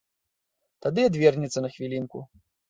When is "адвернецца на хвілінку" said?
1.09-2.25